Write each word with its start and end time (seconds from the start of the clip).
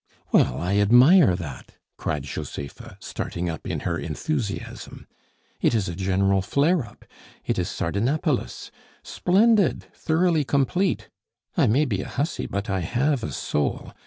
"Well, 0.31 0.59
I 0.59 0.77
admire 0.77 1.35
that!" 1.35 1.73
cried 1.95 2.23
Josepha, 2.23 2.97
starting 2.99 3.51
up 3.51 3.67
in 3.67 3.81
her 3.81 3.99
enthusiasm. 3.99 5.05
"It 5.61 5.75
is 5.75 5.87
a 5.87 5.93
general 5.95 6.41
flare 6.41 6.83
up! 6.83 7.05
It 7.45 7.59
is 7.59 7.69
Sardanapalus! 7.69 8.71
Splendid, 9.03 9.83
thoroughly 9.93 10.43
complete! 10.43 11.09
I 11.55 11.67
may 11.67 11.85
be 11.85 12.01
a 12.01 12.09
hussy, 12.09 12.47
but 12.47 12.67
I 12.67 12.79
have 12.79 13.23
a 13.23 13.31
soul! 13.31 13.93